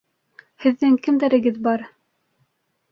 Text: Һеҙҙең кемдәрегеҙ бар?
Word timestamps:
Һеҙҙең 0.65 0.97
кемдәрегеҙ 1.09 1.61
бар? 1.69 1.87